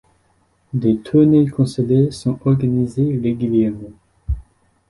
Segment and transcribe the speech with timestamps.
[0.73, 3.91] Des tournées consulaires sont organisées régulièrement.